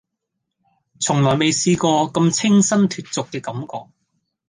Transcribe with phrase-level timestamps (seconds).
[0.99, 3.93] 從來未試過咁清新脫俗嘅感覺